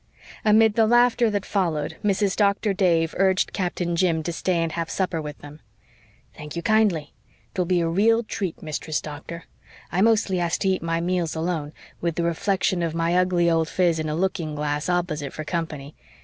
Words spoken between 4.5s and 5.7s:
and have supper with them.